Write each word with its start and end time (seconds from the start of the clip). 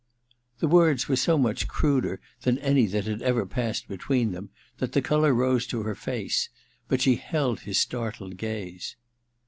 The 0.57 0.67
words 0.67 1.07
were 1.07 1.15
so 1.15 1.37
much 1.37 1.67
cruder 1.67 2.19
than 2.41 2.57
any 2.57 2.87
that 2.87 3.05
had 3.05 3.21
ever 3.21 3.45
passed 3.45 3.87
between 3.87 4.31
them 4.31 4.49
that 4.79 4.93
the 4.93 5.01
colour 5.03 5.31
rose 5.31 5.67
to 5.67 5.83
her 5.83 5.93
face; 5.93 6.49
but 6.87 7.01
she 7.01 7.17
held 7.17 7.59
his 7.59 7.77
startled 7.77 8.35
gaze. 8.37 8.95